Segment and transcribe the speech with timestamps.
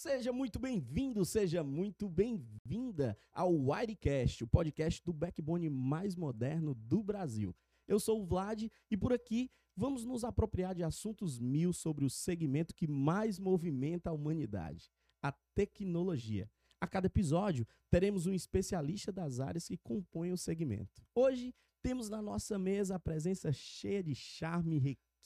[0.00, 7.02] Seja muito bem-vindo, seja muito bem-vinda ao Wirecast, o podcast do backbone mais moderno do
[7.02, 7.52] Brasil.
[7.88, 12.10] Eu sou o Vlad e por aqui vamos nos apropriar de assuntos mil sobre o
[12.10, 14.88] segmento que mais movimenta a humanidade,
[15.20, 16.48] a tecnologia.
[16.80, 21.02] A cada episódio, teremos um especialista das áreas que compõem o segmento.
[21.12, 21.52] Hoje,
[21.82, 24.78] temos na nossa mesa a presença cheia de charme e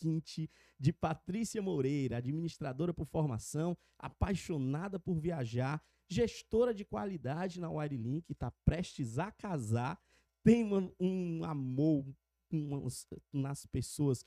[0.02, 8.32] requinte de Patrícia Moreira, administradora por formação, apaixonada por viajar, gestora de qualidade na Wirelink,
[8.32, 9.98] está prestes a casar,
[10.42, 12.04] tem um, um amor
[13.32, 14.24] nas pessoas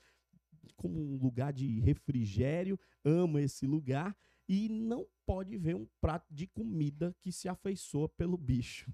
[0.74, 4.16] como um lugar de refrigério, ama esse lugar
[4.48, 8.92] e não pode ver um prato de comida que se afeiçoa pelo bicho.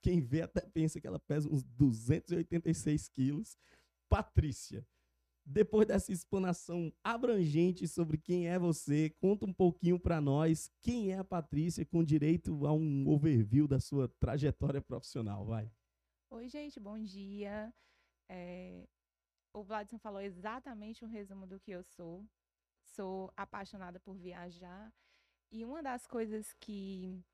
[0.00, 3.58] Quem vê até pensa que ela pesa uns 286 quilos.
[4.08, 4.86] Patrícia,
[5.48, 11.18] depois dessa explanação abrangente sobre quem é você, conta um pouquinho para nós quem é
[11.18, 15.72] a Patrícia, com direito a um overview da sua trajetória profissional, vai.
[16.30, 17.72] Oi, gente, bom dia.
[18.28, 18.86] É...
[19.54, 22.26] O Vladson falou exatamente um resumo do que eu sou.
[22.84, 24.92] Sou apaixonada por viajar.
[25.50, 27.24] E uma das coisas que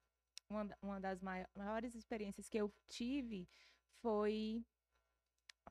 [0.48, 3.48] uma, uma das maiores experiências que eu tive
[4.00, 4.64] foi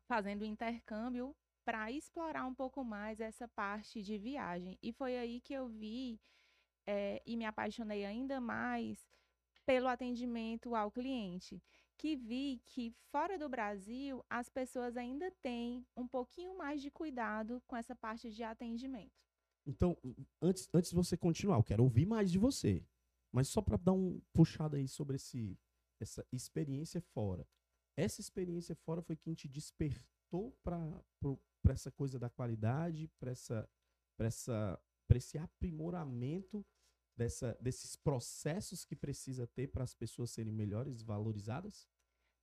[0.05, 1.33] fazendo intercâmbio
[1.63, 4.77] para explorar um pouco mais essa parte de viagem.
[4.81, 6.19] E foi aí que eu vi
[6.85, 9.07] é, e me apaixonei ainda mais
[9.65, 11.61] pelo atendimento ao cliente,
[11.97, 17.61] que vi que fora do Brasil as pessoas ainda têm um pouquinho mais de cuidado
[17.65, 19.23] com essa parte de atendimento.
[19.65, 19.97] Então,
[20.41, 22.85] antes, antes de você continuar, eu quero ouvir mais de você.
[23.31, 25.57] Mas só para dar um puxado aí sobre esse,
[25.99, 27.47] essa experiência fora.
[27.95, 30.77] Essa experiência fora foi quem te despertou para
[31.71, 33.69] essa coisa da qualidade, para essa,
[34.19, 34.79] essa,
[35.13, 36.65] esse aprimoramento
[37.15, 41.87] dessa, desses processos que precisa ter para as pessoas serem melhores, valorizadas?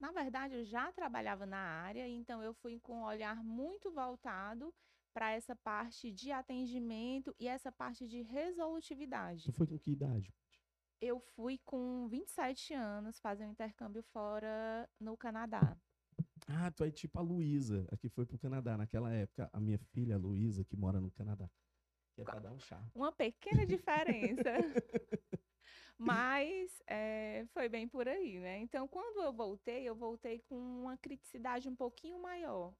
[0.00, 4.72] Na verdade, eu já trabalhava na área, então eu fui com um olhar muito voltado
[5.12, 9.42] para essa parte de atendimento e essa parte de resolutividade.
[9.42, 10.32] Você foi com que idade?
[11.00, 15.76] eu fui com 27 anos fazer um intercâmbio fora no Canadá.
[16.52, 18.76] Ah, tu é tipo a Luísa, que foi pro Canadá.
[18.76, 21.48] Naquela época, a minha filha, a Luísa, que mora no Canadá.
[22.14, 22.90] Que é pra dar um charme.
[22.94, 24.42] Uma pequena diferença.
[25.96, 28.58] Mas é, foi bem por aí, né?
[28.58, 32.74] Então, quando eu voltei, eu voltei com uma criticidade um pouquinho maior.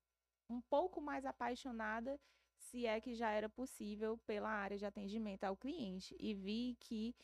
[0.48, 2.18] Um pouco mais apaixonada,
[2.58, 6.16] se é que já era possível, pela área de atendimento ao cliente.
[6.18, 7.14] E vi que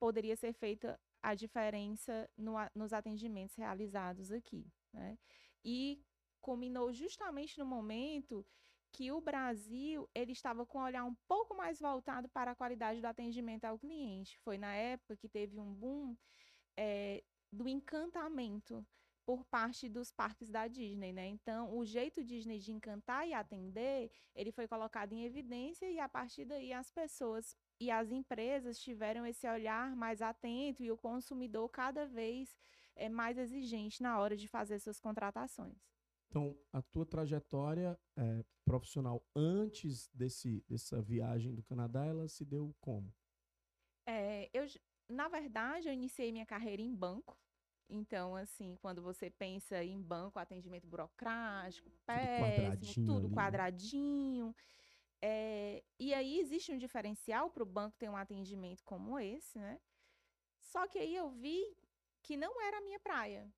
[0.00, 4.66] poderia ser feita a diferença no, nos atendimentos realizados aqui.
[4.92, 5.16] Né?
[5.64, 6.02] E
[6.40, 8.44] culminou justamente no momento
[8.92, 13.00] que o Brasil ele estava com um olhar um pouco mais voltado para a qualidade
[13.00, 14.38] do atendimento ao cliente.
[14.40, 16.16] Foi na época que teve um boom
[16.76, 18.86] é, do encantamento
[19.24, 21.26] por parte dos parques da Disney, né?
[21.28, 26.08] Então, o jeito Disney de encantar e atender, ele foi colocado em evidência e a
[26.08, 31.68] partir daí as pessoas e as empresas tiveram esse olhar mais atento e o consumidor
[31.68, 32.54] cada vez
[32.96, 35.76] é mais exigente na hora de fazer suas contratações.
[36.28, 42.74] Então, a tua trajetória é, profissional antes desse, dessa viagem do Canadá, ela se deu
[42.80, 43.12] como?
[44.06, 44.66] É, eu,
[45.08, 47.38] na verdade, eu iniciei minha carreira em banco.
[47.88, 53.06] Então, assim, quando você pensa em banco, atendimento burocrático, péssimo, tudo quadradinho.
[53.06, 53.34] Tudo né?
[53.34, 54.56] quadradinho.
[55.20, 59.78] É, e aí existe um diferencial para o banco ter um atendimento como esse, né?
[60.58, 61.76] Só que aí eu vi
[62.22, 63.52] que não era a minha praia.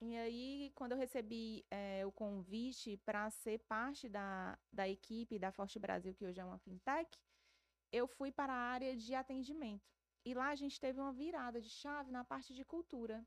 [0.00, 5.50] E aí, quando eu recebi é, o convite para ser parte da, da equipe da
[5.50, 7.18] Forte Brasil, que hoje é uma fintech,
[7.90, 9.90] eu fui para a área de atendimento.
[10.24, 13.26] E lá a gente teve uma virada de chave na parte de cultura.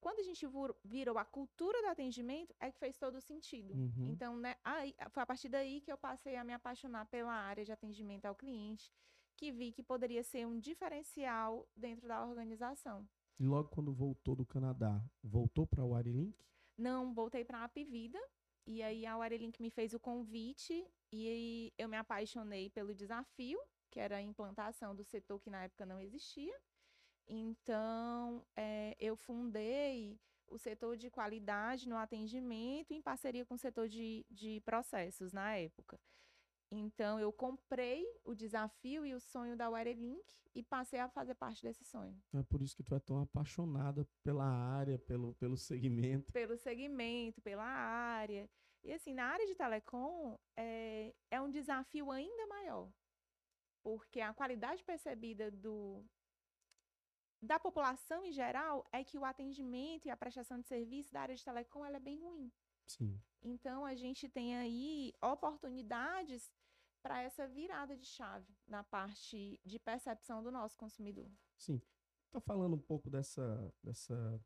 [0.00, 0.44] Quando a gente
[0.84, 3.72] virou a cultura do atendimento, é que fez todo sentido.
[3.72, 4.08] Uhum.
[4.10, 7.64] Então, né, aí, foi a partir daí que eu passei a me apaixonar pela área
[7.64, 8.92] de atendimento ao cliente,
[9.36, 13.08] que vi que poderia ser um diferencial dentro da organização.
[13.42, 16.38] E logo quando voltou do Canadá, voltou para o Wirelink?
[16.78, 18.16] Não, voltei para a Apivida.
[18.64, 23.58] E aí a Wirelink me fez o convite e eu me apaixonei pelo desafio,
[23.90, 26.56] que era a implantação do setor que na época não existia.
[27.26, 33.88] Então, é, eu fundei o setor de qualidade no atendimento em parceria com o setor
[33.88, 35.98] de, de processos na época.
[36.74, 40.24] Então, eu comprei o desafio e o sonho da Wirelink
[40.54, 42.18] e passei a fazer parte desse sonho.
[42.32, 46.32] É por isso que tu é tão apaixonada pela área, pelo, pelo segmento.
[46.32, 48.48] Pelo segmento, pela área.
[48.82, 52.90] E assim, na área de telecom, é, é um desafio ainda maior.
[53.82, 56.02] Porque a qualidade percebida do,
[57.42, 61.34] da população em geral é que o atendimento e a prestação de serviço da área
[61.34, 62.50] de telecom ela é bem ruim.
[62.86, 63.20] Sim.
[63.42, 66.50] Então a gente tem aí oportunidades
[67.02, 71.30] para essa virada de chave na parte de percepção do nosso consumidor.
[71.56, 71.80] Sim.
[72.30, 74.40] Tá falando um pouco dessa dessa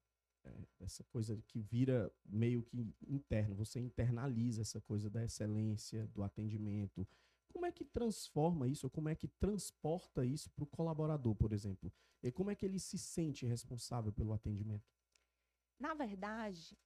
[0.47, 6.23] é, essa coisa que vira meio que interno, você internaliza essa coisa da excelência, do
[6.23, 7.07] atendimento.
[7.49, 11.53] Como é que transforma isso, ou como é que transporta isso para o colaborador, por
[11.53, 11.93] exemplo?
[12.23, 14.85] E como é que ele se sente responsável pelo atendimento?
[15.79, 16.77] Na verdade,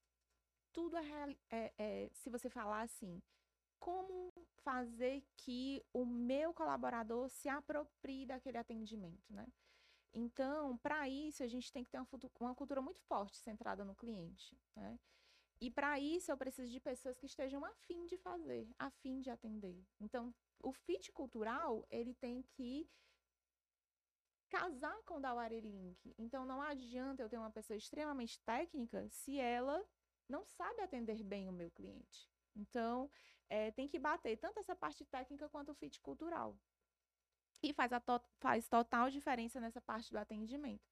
[0.73, 3.23] tudo é, é, é se você falar assim,
[3.81, 4.32] como
[4.62, 9.47] fazer que o meu colaborador se aproprie daquele atendimento, né?
[10.12, 11.99] Então, para isso, a gente tem que ter
[12.41, 14.56] uma, cultura muito forte, centrada no cliente.
[14.75, 14.99] Né?
[15.61, 19.85] E para isso, eu preciso de pessoas que estejam afim de fazer, afim de atender.
[20.00, 22.88] Então, o fit cultural, ele tem que
[24.49, 26.12] casar com o da Link.
[26.19, 29.85] Então, não adianta eu ter uma pessoa extremamente técnica se ela
[30.29, 32.29] não sabe atender bem o meu cliente.
[32.56, 33.09] Então,
[33.50, 36.56] é, tem que bater tanto essa parte técnica quanto o fit cultural.
[37.62, 40.88] E faz, a to faz total diferença nessa parte do atendimento.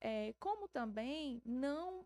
[0.00, 2.04] É, como também não.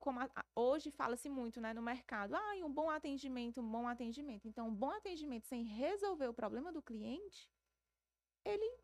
[0.00, 4.48] Como a, hoje fala-se muito né, no mercado, ah, um bom atendimento, um bom atendimento.
[4.48, 7.50] Então, um bom atendimento sem resolver o problema do cliente,
[8.44, 8.80] ele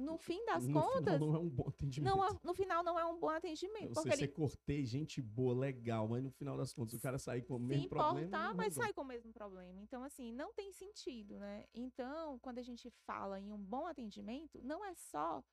[0.00, 1.14] no fim das no contas.
[1.14, 2.16] Final não é um bom atendimento.
[2.16, 3.88] Não, no final não é um bom atendimento.
[3.88, 4.26] Eu porque sei, ele...
[4.26, 7.58] você cortei gente boa, legal, mas no final das contas o cara sai com o
[7.58, 8.30] mesmo importar, problema.
[8.30, 9.80] Tá, mas sai com o mesmo problema.
[9.82, 11.66] Então, assim, não tem sentido, né?
[11.74, 15.44] Então, quando a gente fala em um bom atendimento, não é só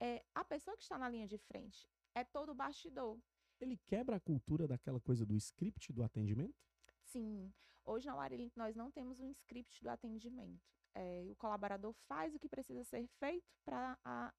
[0.00, 3.18] é, a pessoa que está na linha de frente, é todo o bastidor.
[3.60, 6.56] Ele quebra a cultura daquela coisa do script do atendimento?
[7.04, 7.52] Sim.
[7.84, 12.38] Hoje na Wirelink nós não temos um script do atendimento é, o colaborador faz o
[12.38, 14.32] que precisa ser feito para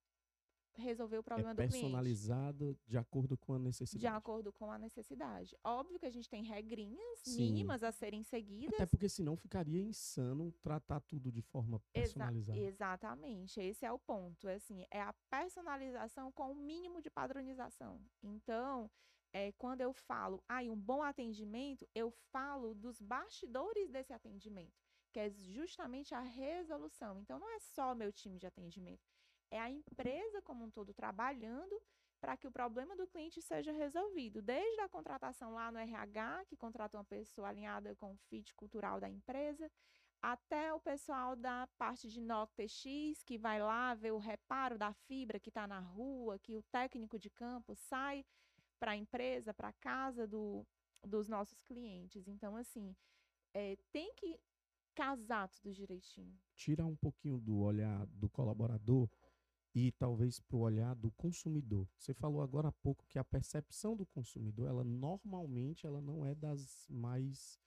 [0.77, 1.73] resolver o problema é do cliente.
[1.73, 3.99] personalizado de acordo com a necessidade.
[3.99, 5.55] De acordo com a necessidade.
[5.63, 7.41] Óbvio que a gente tem regrinhas Sim.
[7.41, 8.73] mínimas a serem seguidas.
[8.75, 12.57] Até porque senão ficaria insano tratar tudo de forma personalizada.
[12.57, 13.59] Exa exatamente.
[13.59, 14.47] Esse é o ponto.
[14.47, 18.01] É assim, é a personalização com o mínimo de padronização.
[18.21, 18.89] Então,
[19.33, 24.84] é, quando eu falo, ah, um bom atendimento, eu falo dos bastidores desse atendimento
[25.15, 27.21] que é justamente a resolução.
[27.21, 29.07] Então, não é só o meu time de atendimento,
[29.49, 31.81] é a empresa como um todo trabalhando
[32.19, 36.57] para que o problema do cliente seja resolvido, desde a contratação lá no RH, que
[36.57, 39.71] contrata uma pessoa alinhada com o fit cultural da empresa,
[40.21, 44.91] até o pessoal da parte de NOC TX, que vai lá ver o reparo da
[44.91, 48.25] fibra que está na rua, que o técnico de campo sai
[48.77, 50.67] para a empresa, para a casa do,
[51.01, 52.27] dos nossos clientes.
[52.27, 52.93] Então, assim,
[53.53, 54.37] é, tem que
[54.95, 56.33] casar tudo direitinho.
[56.55, 59.09] Tirar um pouquinho do olhar do colaborador
[59.75, 61.87] e talvez para o olhar do consumidor.
[61.97, 66.33] Você falou agora há pouco que a percepção do consumidor, ela normalmente ela não é
[66.33, 67.59] das mais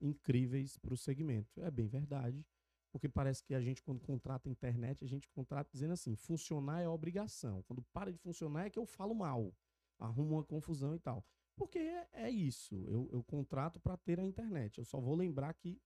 [0.00, 1.60] incríveis para o segmento.
[1.60, 2.46] É bem verdade,
[2.92, 6.88] porque parece que a gente quando contrata internet, a gente contrata dizendo assim, funcionar é
[6.88, 7.64] obrigação.
[7.64, 9.52] Quando para de funcionar é que eu falo mal,
[9.98, 11.24] arrumo uma confusão e tal.
[11.56, 11.78] Porque
[12.12, 14.78] é, isso, eu, eu contrato para ter a internet.
[14.78, 15.80] Eu só vou lembrar que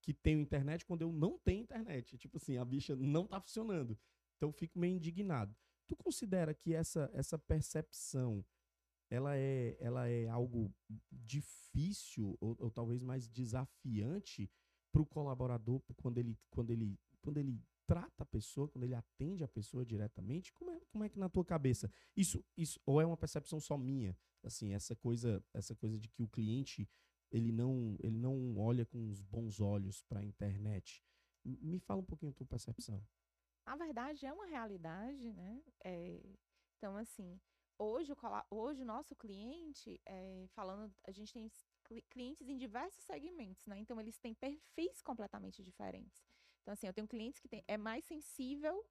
[0.00, 2.16] que tenho internet quando eu não tenho internet.
[2.16, 3.98] Tipo assim, a bicha não tá funcionando.
[4.36, 5.54] Então eu fico meio indignado.
[5.86, 8.44] Tu considera que essa, essa percepção
[9.10, 10.72] ela é, ela é algo
[11.10, 14.48] difícil ou, ou talvez mais desafiante
[14.92, 19.42] para o colaborador quando ele, quando, ele, quando ele trata a pessoa, quando ele atende
[19.42, 20.52] a pessoa diretamente?
[20.52, 23.76] Como é, como é que na tua cabeça isso, isso ou é uma percepção só
[23.76, 24.16] minha?
[24.44, 26.88] Assim, essa coisa, essa coisa de que o cliente
[27.30, 31.04] ele não, ele não olha com os bons olhos para a internet.
[31.44, 33.02] Me fala um pouquinho a tua percepção.
[33.64, 35.62] A verdade é uma realidade, né?
[35.84, 36.20] É,
[36.76, 37.40] então, assim,
[37.78, 38.16] hoje o,
[38.50, 41.50] hoje o nosso cliente, é, falando, a gente tem
[42.10, 43.78] clientes em diversos segmentos, né?
[43.78, 46.22] Então, eles têm perfis completamente diferentes.
[46.62, 48.84] Então, assim, eu tenho clientes que tem, é mais sensível,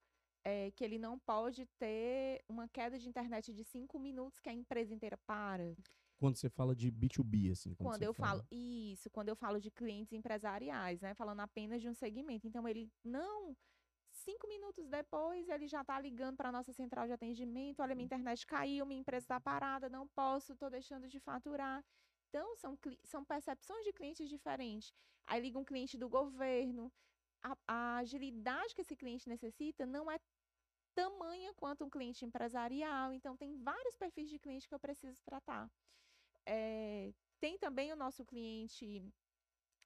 [0.43, 4.53] é, que ele não pode ter uma queda de internet de cinco minutos que a
[4.53, 5.75] empresa inteira para
[6.19, 7.73] quando você fala de B2B, assim?
[7.73, 8.43] Quando, quando eu fala...
[8.43, 11.13] falo, isso, quando eu falo de clientes empresariais, né?
[11.15, 12.45] Falando apenas de um segmento.
[12.45, 13.55] Então, ele não.
[14.11, 17.81] Cinco minutos depois, ele já está ligando para a nossa central de atendimento.
[17.81, 21.83] Olha, minha internet caiu, minha empresa está parada, não posso, estou deixando de faturar.
[22.27, 24.93] Então, são, são percepções de clientes diferentes.
[25.25, 26.91] Aí liga um cliente do governo.
[27.41, 30.19] A, a agilidade que esse cliente necessita não é
[30.93, 33.13] tamanha quanto um cliente empresarial.
[33.13, 35.71] Então, tem vários perfis de cliente que eu preciso tratar.
[36.51, 39.03] É, tem também o nosso cliente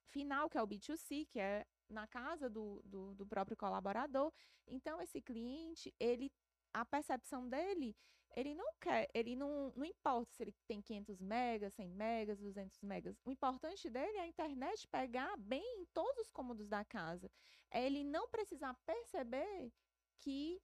[0.08, 4.32] final, que é o B2C, que é na casa do, do, do próprio colaborador.
[4.66, 6.32] Então, esse cliente, ele
[6.72, 7.94] a percepção dele,
[8.34, 12.82] ele não quer, ele não, não importa se ele tem 500 megas, 100 megas, 200
[12.82, 13.20] megas.
[13.24, 17.30] O importante dele é a internet pegar bem em todos os cômodos da casa.
[17.70, 19.70] É ele não precisar perceber
[20.18, 20.60] que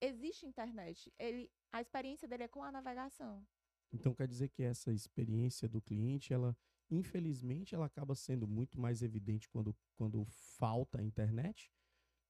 [0.00, 1.12] existe internet.
[1.18, 3.46] Ele, a experiência dele é com a navegação.
[3.92, 6.56] Então quer dizer que essa experiência do cliente, ela
[6.90, 10.24] infelizmente ela acaba sendo muito mais evidente quando, quando
[10.58, 11.70] falta a internet,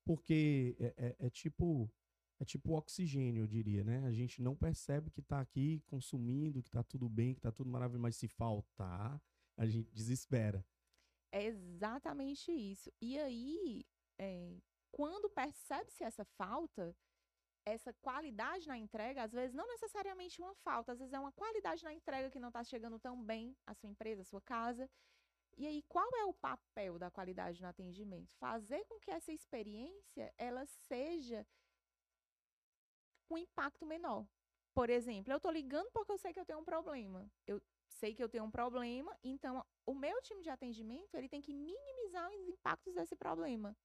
[0.04, 1.90] porque é, é, é tipo
[2.40, 4.04] é tipo oxigênio, eu diria, né?
[4.04, 7.70] A gente não percebe que está aqui consumindo, que está tudo bem, que está tudo
[7.70, 9.22] maravilhoso, mas se faltar,
[9.56, 10.64] a gente desespera.
[11.30, 12.92] É exatamente isso.
[13.00, 13.86] E aí,
[14.18, 14.56] é,
[14.90, 16.94] quando percebe-se essa falta,
[17.64, 21.82] essa qualidade na entrega, às vezes não necessariamente uma falta, às vezes é uma qualidade
[21.82, 24.88] na entrega que não está chegando tão bem à sua empresa, à sua casa.
[25.56, 28.32] E aí, qual é o papel da qualidade no atendimento?
[28.34, 31.46] Fazer com que essa experiência ela seja
[33.28, 34.26] com impacto menor.
[34.74, 37.30] Por exemplo, eu estou ligando porque eu sei que eu tenho um problema.
[37.46, 41.40] Eu sei que eu tenho um problema, então o meu time de atendimento ele tem
[41.40, 43.76] que minimizar os impactos desse problema.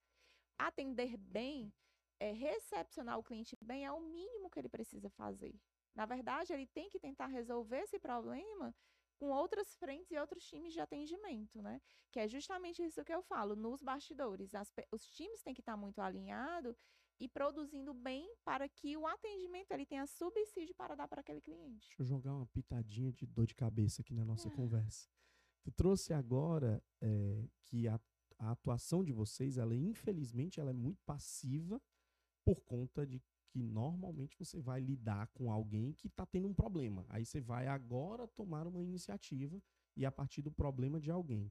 [0.58, 1.72] Atender bem
[2.20, 5.58] é, recepcionar o cliente bem é o mínimo que ele precisa fazer.
[5.94, 8.74] Na verdade, ele tem que tentar resolver esse problema
[9.16, 11.80] com outras frentes e outros times de atendimento, né?
[12.10, 14.54] Que é justamente isso que eu falo, nos bastidores.
[14.54, 16.76] As, os times têm que estar muito alinhados
[17.18, 21.88] e produzindo bem para que o atendimento ele tenha subsídio para dar para aquele cliente.
[21.88, 24.50] Deixa eu jogar uma pitadinha de dor de cabeça aqui na nossa é.
[24.50, 25.06] conversa.
[25.62, 28.00] Tu trouxe agora é, que a,
[28.38, 31.80] a, atuação de vocês, ela infelizmente, ela é muito passiva
[32.44, 37.04] por conta de que normalmente você vai lidar com alguém que está tendo um problema.
[37.08, 39.60] Aí você vai agora tomar uma iniciativa
[39.96, 41.50] e a partir do problema de alguém,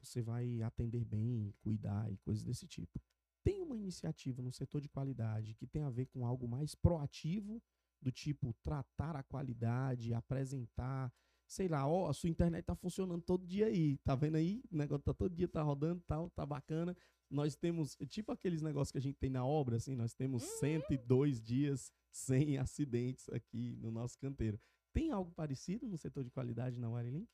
[0.00, 3.00] você vai atender bem, cuidar e coisas desse tipo.
[3.42, 7.62] Tem uma iniciativa no setor de qualidade que tem a ver com algo mais proativo,
[8.00, 11.12] do tipo tratar a qualidade, apresentar,
[11.46, 14.62] sei lá, ó, a sua internet tá funcionando todo dia aí, tá vendo aí?
[14.70, 16.96] O negócio tá todo dia tá rodando, tal, tá bacana
[17.30, 20.58] nós temos, tipo aqueles negócios que a gente tem na obra, assim, nós temos uhum.
[20.58, 24.58] 102 dias sem acidentes aqui no nosso canteiro.
[24.92, 27.28] Tem algo parecido no setor de qualidade na Wirelink?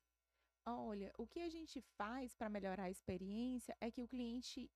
[0.67, 4.71] Olha, o que a gente faz para melhorar a experiência é que o cliente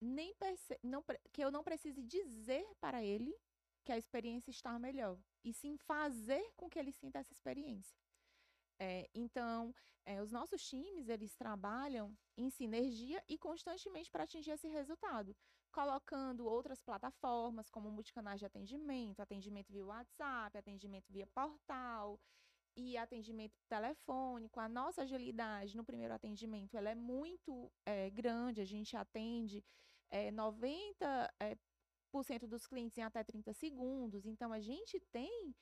[0.00, 0.78] nem perce...
[0.82, 3.34] não, que eu não precise dizer para ele
[3.84, 7.96] que a experiência está melhor, e sim fazer com que ele sinta essa experiência.
[8.84, 9.72] É, então,
[10.04, 15.36] é, os nossos times, eles trabalham em sinergia e constantemente para atingir esse resultado,
[15.70, 22.18] colocando outras plataformas, como multicanais de atendimento, atendimento via WhatsApp, atendimento via portal
[22.76, 24.58] e atendimento telefônico.
[24.58, 29.64] A nossa agilidade no primeiro atendimento, ela é muito é, grande, a gente atende
[30.10, 31.56] é, 90% é,
[32.24, 35.54] cento dos clientes em até 30 segundos, então a gente tem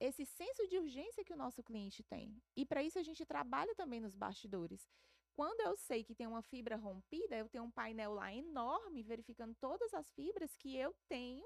[0.00, 2.40] esse senso de urgência que o nosso cliente tem.
[2.56, 4.88] E para isso a gente trabalha também nos bastidores.
[5.34, 9.54] Quando eu sei que tem uma fibra rompida, eu tenho um painel lá enorme verificando
[9.56, 11.44] todas as fibras que eu tenho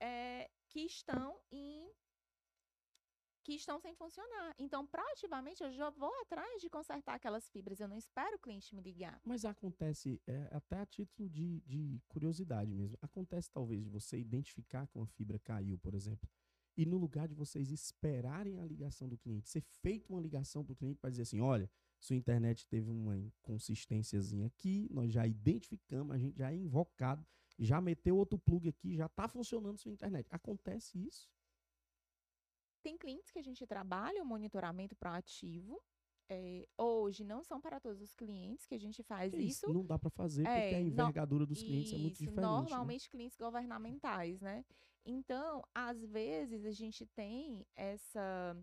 [0.00, 1.90] é, que estão em
[3.48, 4.54] que estão sem funcionar.
[4.58, 7.80] Então, proativamente, eu já vou atrás de consertar aquelas fibras.
[7.80, 9.18] Eu não espero o cliente me ligar.
[9.24, 14.86] Mas acontece, é, até a título de, de curiosidade mesmo, acontece talvez de você identificar
[14.86, 16.28] que uma fibra caiu, por exemplo,
[16.78, 20.74] e no lugar de vocês esperarem a ligação do cliente, ser feita uma ligação para
[20.74, 21.68] o cliente para dizer assim: olha,
[21.98, 27.26] sua internet teve uma inconsistênciazinha aqui, nós já identificamos, a gente já é invocado,
[27.58, 30.28] já meteu outro plug aqui, já está funcionando sua internet.
[30.30, 31.28] Acontece isso?
[32.80, 35.82] Tem clientes que a gente trabalha o monitoramento proativo.
[36.30, 39.72] É, hoje não são para todos os clientes que a gente faz é isso, isso.
[39.72, 42.36] Não dá para fazer porque é, a envergadura dos clientes isso, é muito diferente.
[42.36, 42.42] Né?
[42.42, 43.10] Normalmente né?
[43.10, 44.64] clientes governamentais, né?
[45.10, 48.54] Então, às vezes, a gente tem essa,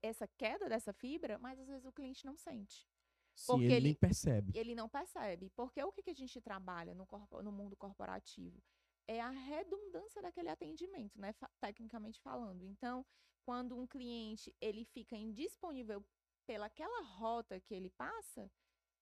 [0.00, 2.88] essa queda dessa fibra, mas às vezes o cliente não sente.
[3.34, 4.52] Sim, porque ele, ele nem percebe.
[4.54, 5.50] Ele não percebe.
[5.56, 8.62] Porque o que, que a gente trabalha no, corpo, no mundo corporativo?
[9.08, 11.34] É a redundância daquele atendimento, né?
[11.60, 12.64] Tecnicamente falando.
[12.64, 13.04] Então,
[13.42, 16.06] quando um cliente ele fica indisponível
[16.46, 18.48] pelaquela rota que ele passa,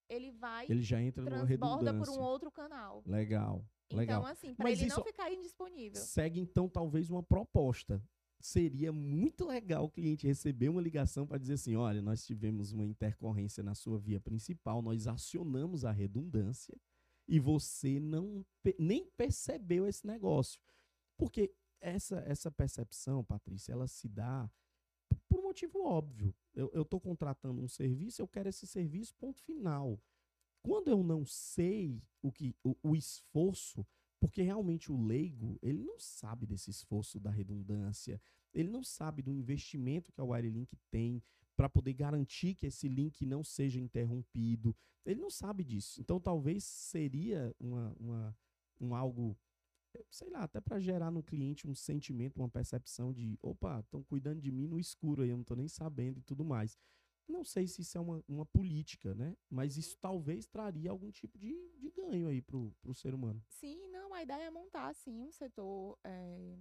[0.09, 3.03] ele vai ele já entra transborda por um outro canal.
[3.07, 3.65] Legal.
[3.93, 4.21] Legal.
[4.21, 6.01] Então, assim, para ele não ficar indisponível.
[6.01, 8.03] Segue, então, talvez uma proposta.
[8.41, 12.85] Seria muito legal o cliente receber uma ligação para dizer assim: olha, nós tivemos uma
[12.85, 16.77] intercorrência na sua via principal, nós acionamos a redundância
[17.27, 18.45] e você não
[18.79, 20.61] nem percebeu esse negócio.
[21.17, 24.51] Porque essa, essa percepção, Patrícia, ela se dá
[25.57, 26.35] motivo óbvio.
[26.55, 29.99] Eu estou contratando um serviço, eu quero esse serviço, ponto final.
[30.63, 33.87] Quando eu não sei o que o, o esforço
[34.19, 38.21] Porque realmente o leigo, ele não sabe desse esforço da redundância,
[38.53, 41.23] ele não sabe do investimento que a Wirelink tem
[41.55, 44.75] para poder garantir que esse link não seja interrompido.
[45.05, 46.01] Ele não sabe disso.
[46.01, 48.37] Então, talvez seria uma, uma
[48.81, 49.37] um algo,
[50.11, 54.41] sei lá, até para gerar no cliente um sentimento, uma percepção de, opa, estão cuidando
[54.41, 56.79] de mim no escuro aí, eu não estou nem sabendo e tudo mais.
[57.29, 59.37] Não sei se isso é uma, uma política, né?
[59.51, 63.43] Mas isso talvez traria algum tipo de, de ganho aí para o ser humano.
[63.49, 66.57] Sim, não, a ideia é montar, sim, um setor é,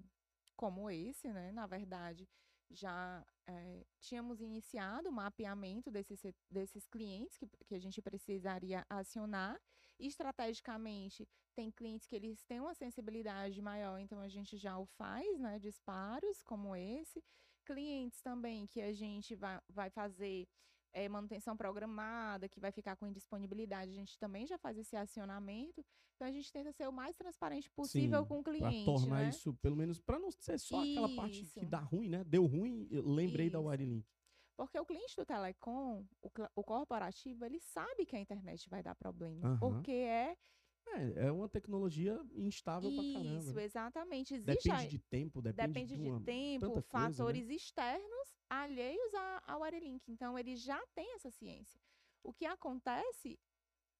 [0.55, 1.51] como esse, né?
[1.51, 2.27] Na verdade,
[2.71, 9.61] já é, tínhamos iniciado o mapeamento desses, desses clientes que, que a gente precisaria acionar.
[9.99, 15.39] Estrategicamente, tem clientes que eles têm uma sensibilidade maior, então a gente já o faz,
[15.39, 15.57] né?
[15.59, 17.23] Disparos como esse
[17.65, 20.47] clientes também que a gente vai, vai fazer
[20.93, 25.83] é, manutenção programada, que vai ficar com indisponibilidade, a gente também já faz esse acionamento.
[26.15, 28.85] Então a gente tenta ser o mais transparente possível Sim, com o cliente.
[28.85, 29.29] Para tornar né?
[29.29, 30.91] isso, pelo menos, para não ser só isso.
[30.91, 32.23] aquela parte que dá ruim, né?
[32.23, 33.53] Deu ruim, lembrei isso.
[33.53, 34.07] da Wirelink.
[34.55, 38.95] Porque o cliente do Telecom, o, o, corporativo, ele sabe que a internet vai dar
[38.95, 39.51] problema.
[39.51, 39.59] Uhum.
[39.59, 40.37] Porque é
[40.87, 43.41] é, é uma tecnologia instável Isso, pra caramba.
[43.41, 44.33] Isso, exatamente.
[44.35, 47.53] Existe depende de tempo, depende, depende de, uma, de tempo, fatores coisa, né?
[47.55, 49.13] externos alheios
[49.47, 50.11] ao Wirelink.
[50.11, 51.79] Então, ele já tem essa ciência.
[52.23, 53.39] O que acontece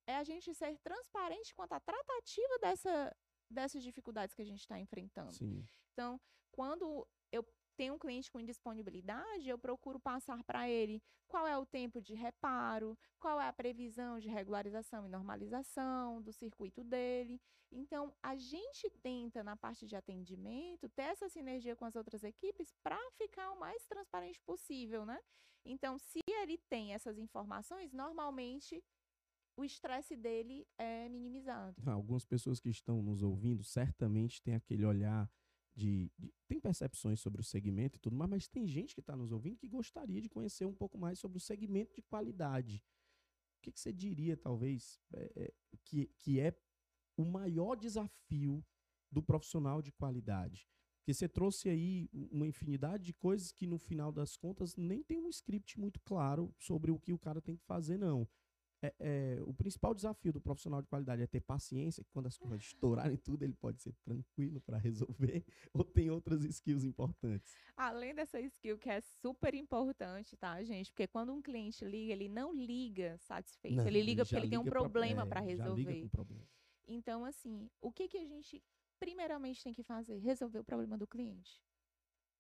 [0.08, 3.16] é a gente ser transparente quanto à tratativa dessa,
[3.50, 5.34] dessas dificuldades que a gente está enfrentando.
[5.34, 5.66] Sim.
[5.94, 6.20] Então,
[6.52, 7.44] quando eu
[7.76, 12.14] tem um cliente com indisponibilidade, eu procuro passar para ele qual é o tempo de
[12.14, 17.40] reparo, qual é a previsão de regularização e normalização do circuito dele.
[17.72, 22.74] Então, a gente tenta, na parte de atendimento, ter essa sinergia com as outras equipes
[22.84, 25.20] para ficar o mais transparente possível, né?
[25.66, 28.84] Então, se ele tem essas informações, normalmente
[29.58, 31.76] o estresse dele é minimizado.
[31.90, 35.30] Algumas pessoas que estão nos ouvindo certamente têm aquele olhar
[35.76, 39.16] de, de, tem percepções sobre o segmento e tudo mais, mas tem gente que está
[39.16, 42.84] nos ouvindo que gostaria de conhecer um pouco mais sobre o segmento de qualidade.
[43.58, 46.58] O que, que você diria, talvez, é, é, que, que é
[47.18, 48.64] o maior desafio
[49.12, 50.68] do profissional de qualidade?
[51.00, 55.20] Porque você trouxe aí uma infinidade de coisas que, no final das contas, nem tem
[55.20, 58.28] um script muito claro sobre o que o cara tem que fazer, não
[58.86, 62.38] é, é, o principal desafio do profissional de qualidade é ter paciência, que quando as
[62.38, 65.44] coisas estourarem tudo, ele pode ser tranquilo para resolver,
[65.74, 67.54] ou tem outras skills importantes?
[67.76, 70.92] Além dessa skill que é super importante, tá, gente?
[70.92, 74.50] Porque quando um cliente liga, ele não liga satisfeito, não, ele liga ele porque ele
[74.50, 76.10] tem um problema para é, resolver.
[76.10, 76.48] Problema.
[76.88, 78.64] Então, assim, o que, que a gente
[79.00, 80.18] primeiramente tem que fazer?
[80.20, 81.62] Resolver o problema do cliente.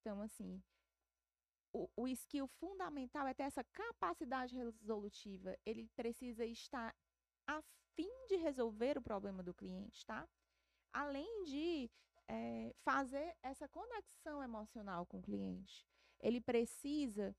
[0.01, 0.61] Então, assim,
[1.75, 5.57] o, o skill fundamental é ter essa capacidade resolutiva.
[5.65, 6.95] Ele precisa estar
[7.45, 7.61] a
[7.95, 10.27] fim de resolver o problema do cliente, tá?
[10.93, 11.91] Além de
[12.29, 15.85] é, fazer essa conexão emocional com o cliente.
[16.21, 17.35] Ele precisa,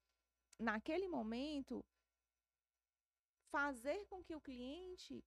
[0.59, 1.83] naquele momento,
[3.51, 5.25] fazer com que o cliente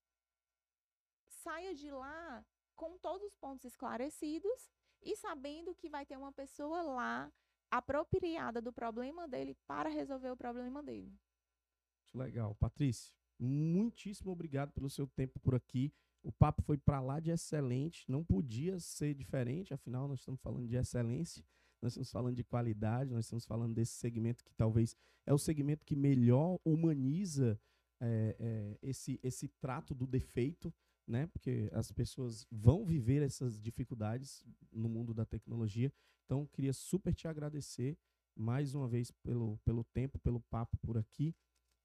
[1.30, 2.46] saia de lá
[2.76, 4.70] com todos os pontos esclarecidos
[5.02, 7.32] e sabendo que vai ter uma pessoa lá
[7.72, 11.14] apropriada do problema dele para resolver o problema dele.
[12.14, 12.56] Legal.
[12.56, 15.94] Patrícia, muitíssimo obrigado pelo seu tempo por aqui.
[16.22, 20.68] O papo foi para lá de excelente, não podia ser diferente, afinal nós estamos falando
[20.68, 21.46] de excelência,
[21.82, 25.86] nós estamos falando de qualidade, nós estamos falando desse segmento que talvez é o segmento
[25.86, 27.60] que melhor humaniza
[28.02, 30.74] é, é, esse, esse trato do defeito,
[31.10, 31.28] né?
[31.28, 35.92] Porque as pessoas vão viver essas dificuldades no mundo da tecnologia
[36.30, 37.98] então, queria super te agradecer
[38.36, 41.36] mais uma vez pelo, pelo tempo, pelo papo por aqui.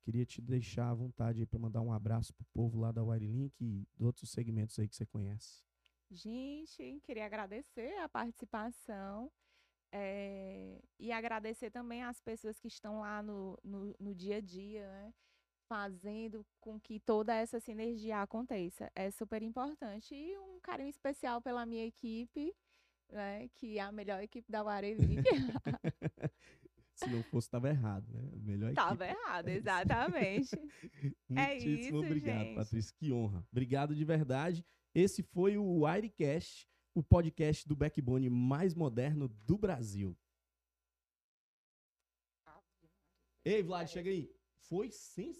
[0.02, 3.88] Queria te deixar à vontade para mandar um abraço pro povo lá da Wirelink e
[3.96, 5.64] de outros segmentos aí que você conhece.
[6.10, 9.32] Gente, queria agradecer a participação
[9.90, 14.86] é, e agradecer também às pessoas que estão lá no, no, no dia a dia,
[14.86, 15.14] né?
[15.68, 18.90] Fazendo com que toda essa sinergia aconteça.
[18.94, 20.14] É super importante.
[20.14, 22.54] E um carinho especial pela minha equipe,
[23.10, 23.48] né?
[23.54, 25.16] Que é a melhor equipe da Guarani.
[26.94, 28.30] Se não fosse, estava errado, né?
[28.36, 29.20] Melhor Tava equipe.
[29.20, 30.50] errado, exatamente.
[31.36, 32.54] é isso, obrigado, gente.
[32.54, 32.94] Patrícia.
[32.96, 33.44] Que honra.
[33.50, 34.64] Obrigado de verdade.
[34.94, 40.16] Esse foi o Wirecast, o podcast do backbone mais moderno do Brasil.
[43.44, 44.32] Ei, Vlad, chega aí.
[44.68, 45.32] Foi sensacional.